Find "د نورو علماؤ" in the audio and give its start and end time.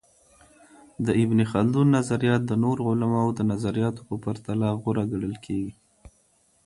2.47-3.27